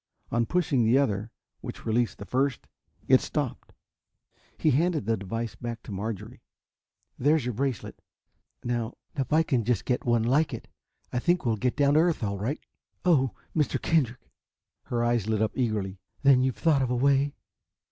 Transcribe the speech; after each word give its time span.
On 0.31 0.47
pushing 0.47 0.83
the 0.83 0.97
other, 0.97 1.29
which 1.59 1.85
released 1.85 2.17
the 2.17 2.25
first, 2.25 2.65
it 3.07 3.21
stopped. 3.21 3.71
He 4.57 4.71
handed 4.71 5.05
the 5.05 5.15
device 5.15 5.53
back 5.53 5.83
to 5.83 5.91
Marjorie. 5.91 6.41
"There's 7.19 7.45
your 7.45 7.53
bracelet. 7.53 8.01
Now, 8.63 8.95
if 9.15 9.31
I 9.31 9.43
can 9.43 9.63
just 9.63 9.85
get 9.85 10.03
one 10.03 10.23
like 10.23 10.55
it, 10.55 10.67
I 11.13 11.19
think 11.19 11.45
we'll 11.45 11.55
get 11.55 11.75
down 11.77 11.93
to 11.93 11.99
earth 11.99 12.23
all 12.23 12.39
right." 12.39 12.59
"Oh, 13.05 13.35
Mr. 13.55 13.79
Kendrick!" 13.79 14.27
Her 14.85 15.03
eyes 15.03 15.27
lit 15.27 15.39
up 15.39 15.51
eagerly. 15.55 15.99
"Then 16.23 16.41
you've 16.41 16.57
thought 16.57 16.81
of 16.81 16.89
a 16.89 16.95
way?" 16.95 17.35